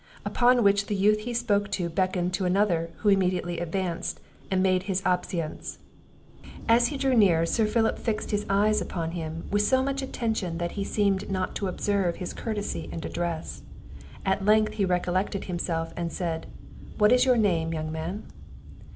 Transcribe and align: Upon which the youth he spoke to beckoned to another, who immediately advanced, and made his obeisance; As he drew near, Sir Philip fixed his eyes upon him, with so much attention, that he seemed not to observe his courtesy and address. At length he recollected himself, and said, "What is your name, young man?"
Upon 0.25 0.63
which 0.63 0.87
the 0.87 0.95
youth 0.95 1.19
he 1.19 1.33
spoke 1.35 1.69
to 1.73 1.87
beckoned 1.87 2.33
to 2.33 2.45
another, 2.45 2.89
who 2.97 3.09
immediately 3.09 3.59
advanced, 3.59 4.19
and 4.49 4.63
made 4.63 4.81
his 4.89 5.03
obeisance; 5.05 5.77
As 6.67 6.87
he 6.87 6.97
drew 6.97 7.13
near, 7.13 7.45
Sir 7.45 7.67
Philip 7.67 7.99
fixed 7.99 8.31
his 8.31 8.43
eyes 8.49 8.81
upon 8.81 9.11
him, 9.11 9.43
with 9.51 9.61
so 9.61 9.83
much 9.83 10.01
attention, 10.01 10.57
that 10.57 10.71
he 10.71 10.83
seemed 10.83 11.29
not 11.29 11.53
to 11.57 11.67
observe 11.67 12.15
his 12.15 12.33
courtesy 12.33 12.89
and 12.91 13.05
address. 13.05 13.61
At 14.25 14.43
length 14.43 14.73
he 14.73 14.85
recollected 14.85 15.43
himself, 15.43 15.93
and 15.95 16.11
said, 16.11 16.47
"What 16.97 17.11
is 17.11 17.25
your 17.25 17.37
name, 17.37 17.71
young 17.71 17.91
man?" 17.91 18.23